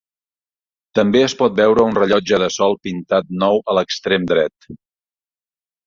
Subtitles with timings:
[0.99, 4.71] També es pot veure un rellotge de sol pintat nou a l'extrem dret.